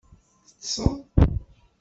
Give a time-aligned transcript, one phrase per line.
[0.47, 0.97] Teṭṭseḍ?